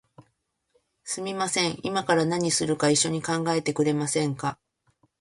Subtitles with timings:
[1.03, 4.57] すみません、いまから何するか一緒に考えてくれませんか？